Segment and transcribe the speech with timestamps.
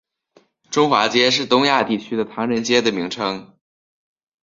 [0.71, 3.55] 中华街是东亚地区的唐人街的名称。